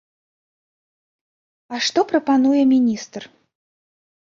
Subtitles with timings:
[1.75, 3.21] А што прапануе міністр?